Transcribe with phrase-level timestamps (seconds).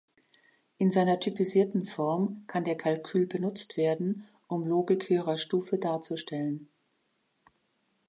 [0.79, 6.69] In seiner typisierten Form kann der Kalkül benutzt werden, um Logik höherer Stufe darzustellen.